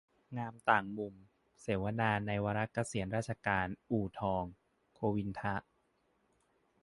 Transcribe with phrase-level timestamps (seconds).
[0.37, 1.13] งามต่างมุม:
[1.61, 4.43] เสวนาในวาระเกษียณราชการ อู่ทอง
[4.93, 5.55] โฆวินทะ